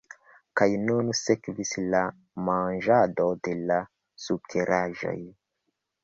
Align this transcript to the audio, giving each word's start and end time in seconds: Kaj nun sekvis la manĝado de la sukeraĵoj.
Kaj 0.59 0.67
nun 0.83 1.09
sekvis 1.17 1.73
la 1.95 1.99
manĝado 2.47 3.27
de 3.47 3.53
la 3.73 3.77
sukeraĵoj. 4.29 5.13